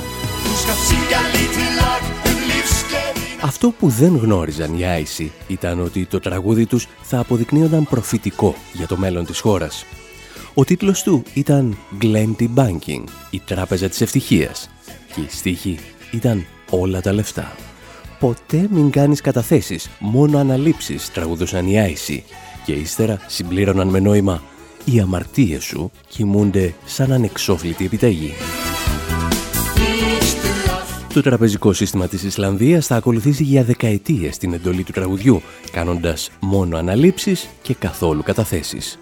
[3.43, 8.87] Αυτό που δεν γνώριζαν οι Άισι ήταν ότι το τραγούδι τους θα αποδεικνύονταν προφητικό για
[8.87, 9.85] το μέλλον της χώρας.
[10.53, 14.69] Ο τίτλος του ήταν Glenty Banking, η τράπεζα της ευτυχίας
[15.15, 15.79] και η στίχη
[16.11, 17.51] ήταν όλα τα λεφτά.
[18.19, 22.23] Ποτέ μην κάνεις καταθέσεις, μόνο αναλήψεις τραγουδούσαν οι Άισι
[22.65, 24.43] και ύστερα συμπλήρωναν με νόημα
[24.85, 28.33] «Οι αμαρτίες σου κοιμούνται σαν ανεξόφλητη επιταγή».
[31.13, 36.77] Το τραπεζικό σύστημα της Ισλανδίας θα ακολουθήσει για δεκαετίες την εντολή του τραγουδιού, κάνοντας μόνο
[36.77, 38.99] αναλήψεις και καθόλου καταθέσεις.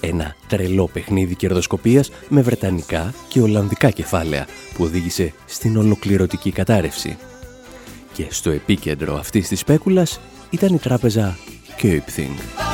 [0.00, 7.16] Ένα τρελό παιχνίδι κερδοσκοπίας με βρετανικά και ολλανδικά κεφάλαια που οδήγησε στην ολοκληρωτική κατάρρευση.
[8.12, 11.38] Και στο επίκεντρο αυτής της σπέκουλας ήταν η τράπεζα
[11.82, 12.73] Köpthing.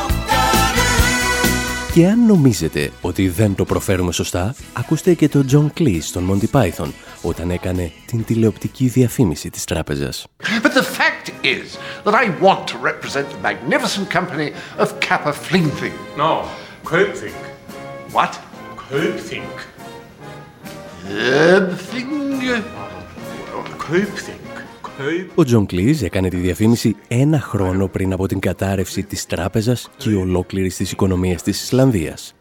[1.94, 6.60] Και αν νομίζετε ότι δεν το προφέρουμε σωστά, ακούστε και τον John Cleese στον Monty
[6.60, 6.90] Python
[7.22, 10.26] όταν έκανε την τηλεοπτική διαφήμιση της τράπεζας.
[10.62, 15.96] But the fact is that I want to represent the magnificent company of Kaupthing.
[16.16, 16.44] No,
[16.84, 17.36] Kaupthing.
[18.12, 18.32] What?
[18.90, 19.48] Kaupthing.
[21.08, 22.10] Uh, thing...
[25.00, 25.30] Kaupthing.
[25.34, 30.14] Ο John Cleese έκανε τη διαφήμιση ένα χρόνο πριν από την κατάρρευση της τράπεζας και
[30.14, 32.34] ολόκληρης της οικονομίας της Ισλανδίας.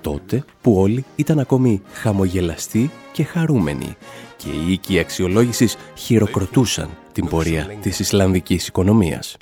[0.00, 3.96] Τότε που όλοι ήταν ακόμη χαμογελαστοί και χαρούμενοι
[4.36, 9.36] και οι οίκοι αξιολόγησης χειροκροτούσαν την πορεία της Ισλανδικής οικονομίας.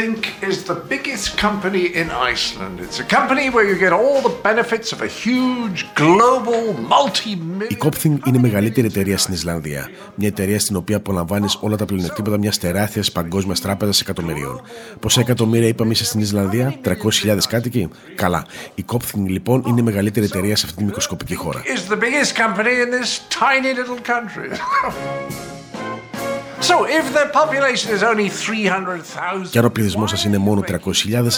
[0.00, 2.74] Think is the biggest company in Iceland.
[2.86, 7.32] It's a company where you get all the benefits of a huge global multi
[7.68, 9.90] Η Copthing είναι η μεγαλύτερη εταιρεία στην Ισλανδία.
[10.14, 14.60] Μια εταιρεία στην οποία απολαμβάνεις όλα τα πλεονεκτήματα μιας τεράστιας παγκόσμιας τράπεζας εκατομμυρίων.
[15.00, 17.88] Πόσα εκατομμύρια είπαμε είσαι στην Ισλανδία, 300.000 κάτοικοι.
[18.14, 18.46] Καλά.
[18.74, 21.62] Η Copthing λοιπόν είναι η μεγαλύτερη εταιρεία σε αυτή τη μικροσκοπική χώρα.
[21.62, 24.48] Is the biggest company in this tiny little country.
[29.50, 30.74] Και αν ο πληθυσμός σας είναι μόνο 300.000,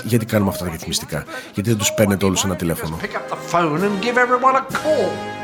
[0.04, 3.54] γιατί κάνουμε αυτά τα ρυθμιστικά; Γιατί δεν τους παίρνετε όλους ένα τηλέφωνο; Pick up the
[3.54, 5.38] phone and give everyone a call.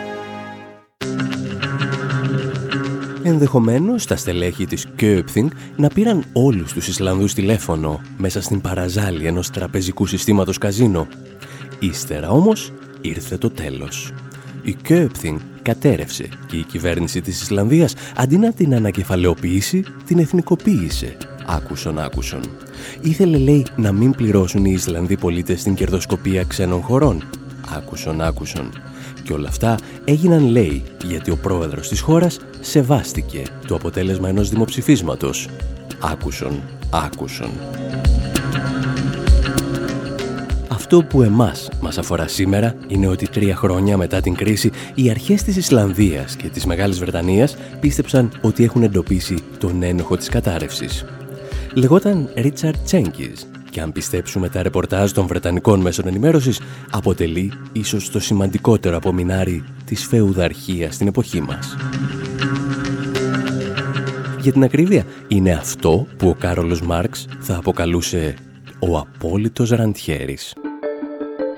[3.22, 9.50] Ενδεχομένως τα στελέχη της Köpthing να πήραν όλους τους Ισλανδούς τηλέφωνο μέσα στην παραζάλη ενός
[9.50, 11.06] τραπεζικού συστήματος καζίνο.
[11.78, 14.12] Ύστερα όμως ήρθε το τέλος.
[14.66, 21.16] Η Köpthing κατέρευσε και η κυβέρνηση της Ισλανδίας αντί να την ανακεφαλαιοποιήσει, την εθνικοποίησε.
[21.46, 22.40] Άκουσον, άκουσον.
[23.00, 27.22] Ήθελε, λέει, να μην πληρώσουν οι Ισλανδοί πολίτες την κερδοσκοπία ξένων χωρών.
[27.76, 28.70] Άκουσον, άκουσον.
[29.22, 35.48] Και όλα αυτά έγιναν, λέει, γιατί ο πρόεδρος της χώρας σεβάστηκε το αποτέλεσμα ενός δημοψηφίσματος.
[36.00, 37.50] Άκουσον, άκουσον.
[40.88, 45.42] Αυτό που εμάς μας αφορά σήμερα είναι ότι τρία χρόνια μετά την κρίση οι αρχές
[45.42, 51.04] της Ισλανδίας και της Μεγάλης Βρετανίας πίστεψαν ότι έχουν εντοπίσει τον ένοχο της κατάρρευσης.
[51.74, 58.20] Λεγόταν Ρίτσαρτ Τσέγκης και αν πιστέψουμε τα ρεπορτάζ των Βρετανικών μέσων ενημέρωσης αποτελεί ίσως το
[58.20, 61.76] σημαντικότερο απομεινάρι της φεουδαρχίας στην εποχή μας.
[64.40, 68.34] Για την ακρίβεια, είναι αυτό που ο Κάρολος Μάρξ θα αποκαλούσε
[68.78, 70.54] ο απόλυτος ραντιέρης.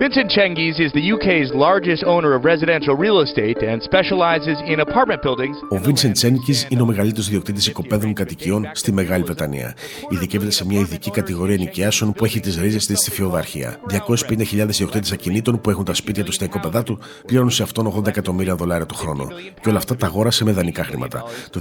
[0.05, 5.21] Vincent Cengiz is the UK's largest owner of residential real estate and specializes in apartment
[5.23, 5.57] buildings.
[5.71, 9.75] Ο Vincent Cengiz είναι ο μεγαλύτερος ιδιοκτήτης οικοπαίδων κατοικιών στη Μεγάλη Βρετανία.
[10.09, 13.77] Ειδικεύεται σε μια ειδική κατηγορία νοικιάσεων που έχει τις ρίζες της στη φιωδαρχία.
[13.91, 18.07] 250.000 ιδιοκτήτες ακινήτων που έχουν τα σπίτια τους στα οικοπαίδα του πληρώνουν σε αυτόν 80
[18.07, 19.27] εκατομμύρια δολάρια το χρόνο.
[19.61, 21.25] Και όλα αυτά τα αγόρασε με δανεικά χρήματα.
[21.51, 21.61] Το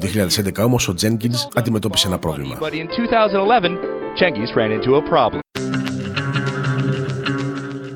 [0.60, 2.58] 2011 όμως ο Jenkins αντιμετώπισε ένα πρόβλημα.
[2.60, 3.78] But in 2011,
[4.20, 5.42] Cengiz ran into a problem.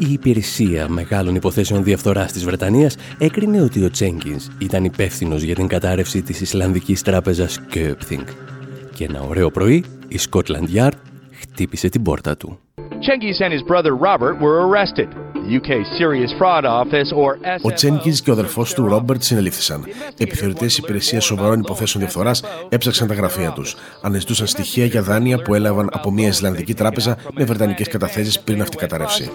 [0.09, 5.67] Η υπηρεσία μεγάλων υποθέσεων διαφθοράς της Βρετανίας έκρινε ότι ο Τσέγκινς ήταν υπεύθυνος για την
[5.67, 8.23] κατάρρευση της Ισλανδικής τράπεζας Köpthing.
[8.95, 10.97] Και ένα ωραίο πρωί η Scotland Yard
[11.31, 12.59] χτύπησε την πόρτα του.
[12.77, 15.30] Cengiz and his brother Robert were arrested.
[15.47, 15.59] The
[17.61, 19.85] Ο Τζένκιν και ο αδερφός του Ρόμπερτ συνελήφθησαν.
[20.17, 23.75] Επιθεωρητές υπηρεσίας σοβαρών υποθέσεων διαφθοράς έψαξαν τα γραφεία τους.
[24.01, 28.77] Αναζητούσαν στοιχεία για δάνεια που έλαβαν από μια Ισλανδική τράπεζα με βρετανικές καταθέσεις πριν αυτή
[28.77, 29.31] καταρρεύσει.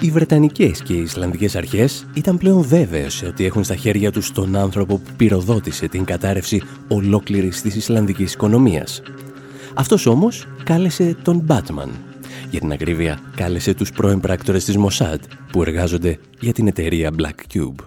[0.00, 4.56] Οι Βρετανικές και οι Ισλανδικές αρχές ήταν πλέον βέβαιες ότι έχουν στα χέρια τους τον
[4.56, 9.02] άνθρωπο που πυροδότησε την κατάρρευση ολόκληρης της Ισλανδικής οικονομίας.
[9.74, 11.88] Αυτός όμως κάλεσε τον Batman.
[12.50, 15.18] Για την ακρίβεια κάλεσε τους πρώην πράκτορες της Mossad
[15.52, 17.84] που εργάζονται για την εταιρεία Black Cube.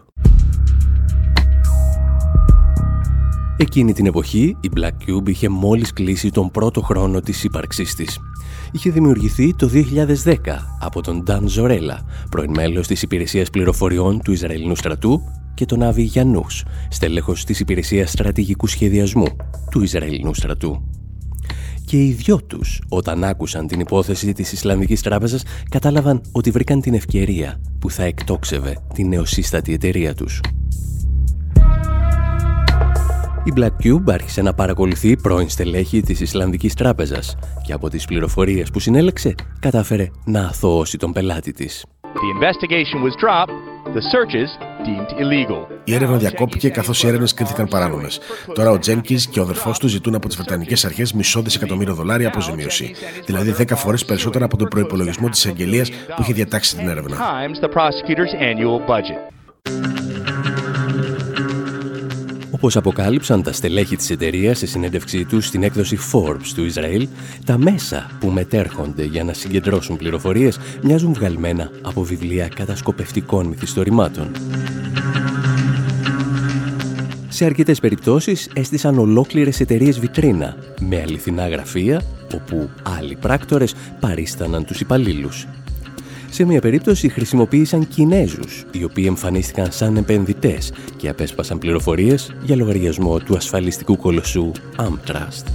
[3.57, 8.19] Εκείνη την εποχή η Black Cube είχε μόλις κλείσει τον πρώτο χρόνο της ύπαρξής της
[8.73, 9.69] είχε δημιουργηθεί το
[10.23, 10.35] 2010
[10.79, 15.21] από τον Νταν Ζορέλα, πρώην μέλος της Υπηρεσίας Πληροφοριών του Ισραηλινού στρατού
[15.53, 19.25] και τον Άβη Γιαννούς, στέλεχος της Υπηρεσίας Στρατηγικού Σχεδιασμού
[19.71, 21.02] του Ισραηλινού στρατού.
[21.85, 26.93] Και οι δυο τους, όταν άκουσαν την υπόθεση της Ισλαμικής Τράπεζας, κατάλαβαν ότι βρήκαν την
[26.93, 30.39] ευκαιρία που θα εκτόξευε την νεοσύστατη εταιρεία τους.
[33.43, 38.69] Η Black Cube άρχισε να παρακολουθεί πρώην στελέχη της Ισλανδικής Τράπεζας και από τις πληροφορίες
[38.69, 41.85] που συνέλεξε κατάφερε να αθωώσει τον πελάτη της.
[45.83, 48.19] Η έρευνα διακόπηκε καθώς οι έρευνες κρίθηκαν παράνομες.
[48.53, 52.27] Τώρα ο Τζένκιν και ο αδερφός του ζητούν από τις Βρετανικές Αρχές μισό δισεκατομμύριο δολάρια
[52.27, 52.95] αποζημίωση.
[53.25, 55.85] Δηλαδή 10 φορές περισσότερα από τον προπολογισμό της αγγελία
[56.15, 57.17] που είχε διατάξει την έρευνα.
[62.63, 67.07] Όπως αποκάλυψαν τα στελέχη της εταιρείας σε συνέντευξή τους στην έκδοση Forbes του Ισραήλ,
[67.45, 74.31] τα μέσα που μετέρχονται για να συγκεντρώσουν πληροφορίες μοιάζουν βγαλμένα από βιβλία κατασκοπευτικών μυθιστορημάτων.
[77.27, 82.01] Σε αρκετές περιπτώσεις έστησαν ολόκληρες εταιρείες βιτρίνα με αληθινά γραφεία
[82.33, 85.47] όπου άλλοι πράκτορες παρίσταναν τους υπαλλήλους
[86.33, 93.19] σε μια περίπτωση χρησιμοποίησαν Κινέζους, οι οποίοι εμφανίστηκαν σαν επενδυτές και απέσπασαν πληροφορίες για λογαριασμό
[93.19, 95.45] του ασφαλιστικού κολοσσού Amtrust.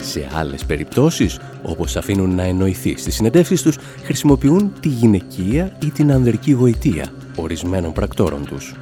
[0.00, 6.12] Σε άλλες περιπτώσεις, όπως αφήνουν να εννοηθεί στις συνεντεύξεις τους, χρησιμοποιούν τη γυναικεία ή την
[6.12, 8.74] ανδρική γοητεία ορισμένων πρακτόρων τους.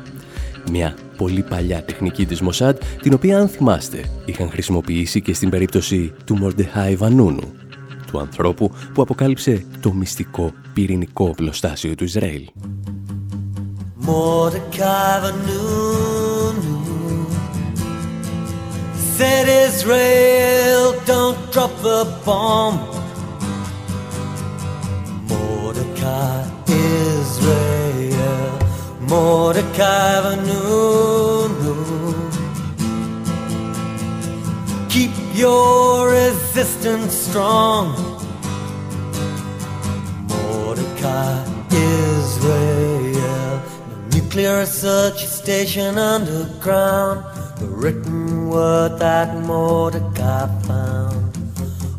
[0.71, 6.13] Μια πολύ παλιά τεχνική της Μοσάντ, την οποία αν θυμάστε είχαν χρησιμοποιήσει και στην περίπτωση
[6.25, 7.53] του Μορντεχάι Βανούνου,
[8.11, 12.49] του ανθρώπου που αποκάλυψε το μυστικό πυρηνικό οπλοστάσιο του Ισραήλ.
[19.21, 22.77] Said Israel, don't drop the bomb.
[25.29, 26.41] Mordecai,
[27.19, 28.51] Israel,
[29.11, 31.75] Mordecai Vanunu.
[34.93, 37.93] Keep your resistance strong.
[40.26, 47.24] Mordecai, Israel, the nuclear research station underground.
[47.61, 51.39] The written word that Mordecai found,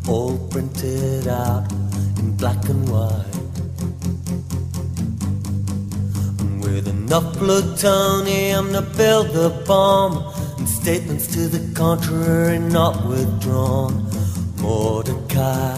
[0.09, 1.71] all printed out
[2.19, 3.35] in black and white.
[6.61, 10.38] With enough plutonium to build the bomb
[10.81, 13.91] statements to the contrary not withdrawn.
[14.61, 15.75] Mordecai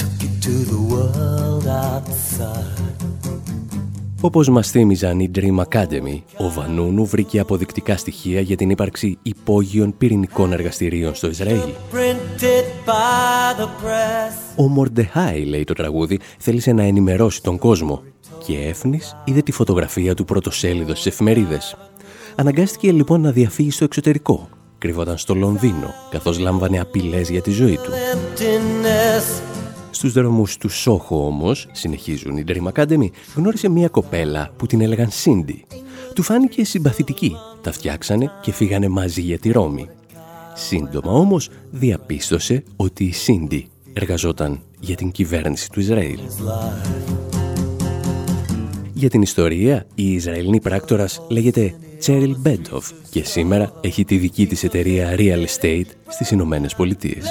[0.00, 2.80] took it to the world outside.
[4.22, 9.96] Όπως μας θύμιζαν οι Dream Academy, ο Βανούνου βρήκε αποδεικτικά στοιχεία για την ύπαρξη υπόγειων
[9.98, 11.68] πυρηνικών εργαστηρίων στο Ισραήλ.
[14.56, 18.02] Ο Μορντεχάι, λέει το τραγούδι, θέλησε να ενημερώσει τον κόσμο
[18.46, 21.76] και έφνης είδε τη φωτογραφία του πρωτοσέλιδος στις εφημερίδες.
[22.40, 24.48] Αναγκάστηκε λοιπόν να διαφύγει στο εξωτερικό.
[24.78, 27.90] Κρύβονταν στο Λονδίνο, καθώς λάμβανε απειλές για τη ζωή του.
[29.90, 35.10] Στους δρόμους του Σόχο όμως, συνεχίζουν οι Dream Academy, γνώρισε μια κοπέλα που την έλεγαν
[35.10, 35.64] Σίντι.
[36.14, 39.88] Του φάνηκε συμπαθητική, τα φτιάξανε και φύγανε μαζί για τη Ρώμη.
[40.54, 46.18] Σύντομα όμως διαπίστωσε ότι η Σίντι εργαζόταν για την κυβέρνηση του Ισραήλ.
[49.00, 51.74] Για την ιστορία, η Ισραηλινή πράκτορας λέγεται
[52.06, 57.24] Cheryl Bedov και σήμερα έχει τη δική της εταιρεία Real Estate στις Ηνωμένες Πολιτείες.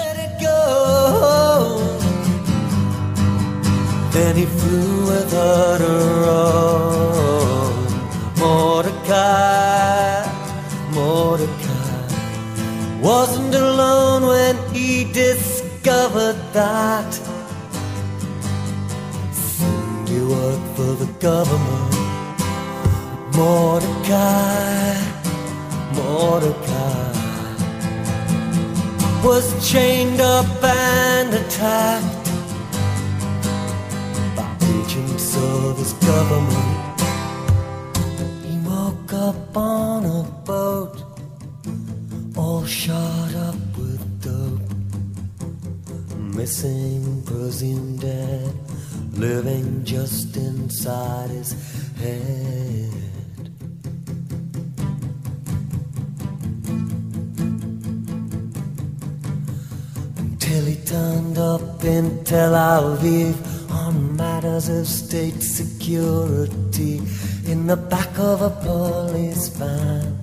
[13.12, 14.90] wasn't alone when he
[15.26, 17.39] discovered that
[20.30, 21.96] Worked for the government
[23.36, 24.94] Mordecai,
[25.96, 27.10] Mordecai.
[29.24, 32.26] was chained up and attacked
[34.36, 37.02] by agents of his government.
[38.46, 41.04] He woke up on a boat,
[42.38, 44.62] all shot up with dope,
[46.18, 48.59] missing, presumed dead,
[49.20, 51.52] living just inside his
[51.98, 52.94] head.
[60.18, 63.36] Until he turned up in Tel Aviv
[63.70, 67.02] on matters of state security
[67.46, 70.18] in the back of a police van.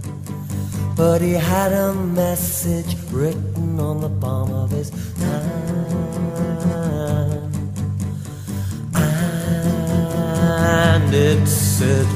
[0.97, 4.91] But he had a message written on the palm of his
[11.07, 12.07] And it said,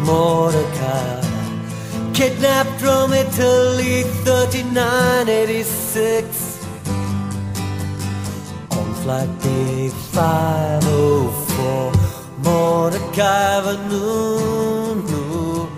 [0.00, 1.20] Mordecai
[2.14, 6.64] Kidnapped from Italy 3986
[8.70, 11.92] On flight day 504
[12.38, 15.68] Mordecai Vanunu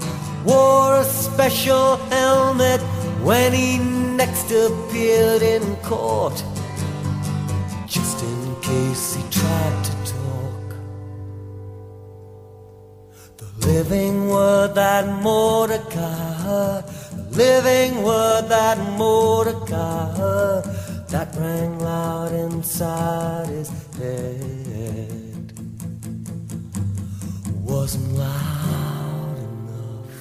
[0.44, 2.80] Wore a special helmet
[3.24, 3.78] When he
[4.16, 6.42] next appeared in court.
[7.86, 9.95] Just in case he tried to
[13.76, 16.84] Living word that Mordecai heard,
[17.32, 20.64] living word that Mordecai heard,
[21.08, 23.68] that rang loud inside his
[23.98, 25.52] head.
[27.62, 30.16] Wasn't loud enough.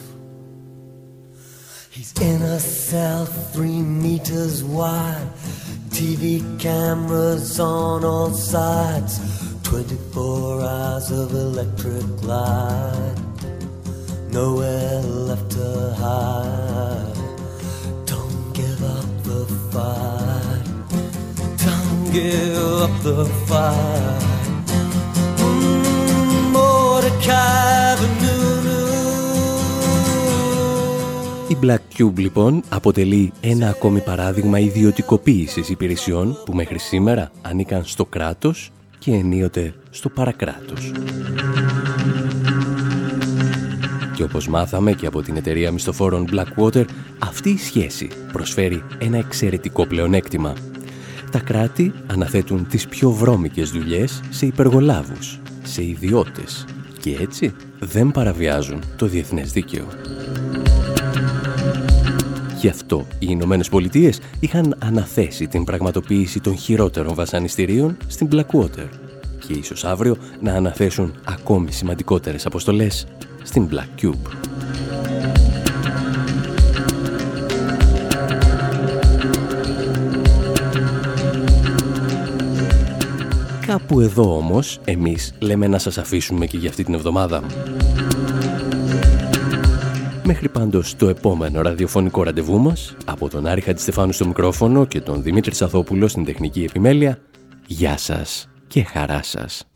[1.92, 5.30] He's in a cell three meters wide,
[5.92, 9.14] TV cameras on all sides,
[9.64, 13.25] 24 hours of electric light
[14.36, 15.68] nowhere left to
[16.02, 17.20] hide.
[18.12, 20.66] Don't give up the fight.
[21.66, 24.68] Don't give up the fight.
[25.40, 27.76] Mm, Mordecai
[31.48, 38.06] Η Black Cube λοιπόν αποτελεί ένα ακόμη παράδειγμα ιδιωτικοποίησης υπηρεσιών που μέχρι σήμερα ανήκαν στο
[38.06, 40.92] κράτος και ενίοτε στο παρακράτος.
[44.16, 46.86] Και όπως μάθαμε και από την εταιρεία μισθοφόρων Blackwater,
[47.20, 50.54] αυτή η σχέση προσφέρει ένα εξαιρετικό πλεονέκτημα.
[51.32, 56.66] Τα κράτη αναθέτουν τις πιο βρώμικες δουλειές σε υπεργολάβους, σε ιδιώτες
[57.00, 59.88] και έτσι δεν παραβιάζουν το διεθνές δίκαιο.
[62.60, 68.88] Γι' αυτό οι Ηνωμένες Πολιτείες είχαν αναθέσει την πραγματοποίηση των χειρότερων βασανιστήριων στην Blackwater
[69.48, 73.08] και ίσως αύριο να αναθέσουν ακόμη σημαντικότερες αποστολές
[73.46, 74.32] στην Black Cube.
[83.66, 87.44] Κάπου εδώ όμως, εμείς λέμε να σας αφήσουμε και για αυτή την εβδομάδα.
[90.24, 95.24] Μέχρι πάντως το επόμενο ραδιοφωνικό ραντεβού μας, από τον Άρη Χατζηστεφάνου στο μικρόφωνο και τον
[95.24, 97.20] Δημήτρη Σαθόπουλο στην τεχνική επιμέλεια,
[97.68, 99.68] γεια σας και χαρά σας.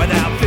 [0.00, 0.39] without